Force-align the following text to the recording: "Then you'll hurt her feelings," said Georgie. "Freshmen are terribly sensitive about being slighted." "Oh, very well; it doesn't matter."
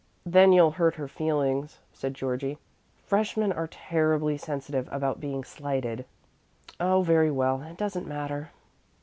"Then 0.25 0.51
you'll 0.51 0.71
hurt 0.81 0.95
her 0.95 1.07
feelings," 1.07 1.77
said 1.93 2.15
Georgie. 2.15 2.57
"Freshmen 3.05 3.51
are 3.51 3.67
terribly 3.67 4.35
sensitive 4.35 4.89
about 4.91 5.19
being 5.19 5.43
slighted." 5.43 6.05
"Oh, 6.79 7.03
very 7.03 7.29
well; 7.29 7.61
it 7.61 7.77
doesn't 7.77 8.07
matter." 8.07 8.49